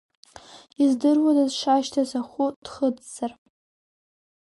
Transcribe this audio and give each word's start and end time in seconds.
Издыруада 0.83 1.45
дшашьҭаз 1.49 2.11
ахәы 2.19 2.45
дхыҵзар. 2.63 3.31